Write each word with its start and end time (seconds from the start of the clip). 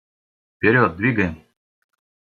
Вперед, 0.57 0.95
двигаем! 0.95 1.43